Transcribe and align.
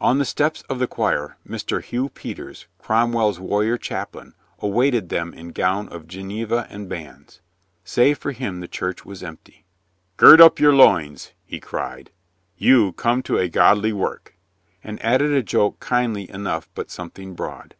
On 0.00 0.16
the 0.16 0.24
steps 0.24 0.62
of 0.70 0.78
the 0.78 0.86
choir, 0.86 1.36
Mr, 1.46 1.82
Hugh 1.84 2.08
Peters, 2.08 2.66
Crom 2.78 3.12
well's 3.12 3.38
warrior 3.38 3.76
chaplain, 3.76 4.32
awaited 4.60 5.10
them 5.10 5.34
in 5.34 5.48
gown 5.52 5.90
of 5.90 6.06
Geneva 6.08 6.66
and 6.70 6.88
bands. 6.88 7.42
Save 7.84 8.16
for 8.16 8.32
him 8.32 8.60
the 8.60 8.66
church 8.66 9.04
was 9.04 9.22
empty. 9.22 9.66
"Gird 10.16 10.40
up 10.40 10.58
your 10.58 10.72
loins," 10.74 11.32
he 11.44 11.60
cried. 11.60 12.10
"You 12.56 12.92
come 12.92 13.22
to 13.24 13.36
a 13.36 13.50
godly 13.50 13.92
work," 13.92 14.38
and 14.82 15.04
added 15.04 15.32
a 15.32 15.42
joke 15.42 15.80
kindly 15.80 16.30
enough 16.30 16.70
but 16.74 16.90
something 16.90 17.34
broad. 17.34 17.74